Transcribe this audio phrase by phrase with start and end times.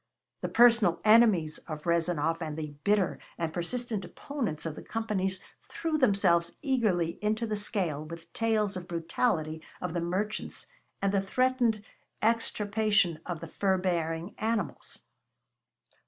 [0.41, 5.99] The personal enemies of Rezanov and the bitter and persistent opponents of the companies threw
[5.99, 10.65] themselves eagerly into the scale with tales of brutality of the merchants
[11.03, 11.83] and the threatened
[12.19, 15.03] extirpation of the fur bearing animals.